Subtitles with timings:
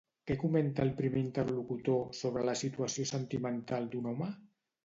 [0.29, 4.35] Què comenta el primer interlocutor sobre la situació sentimental d'un home?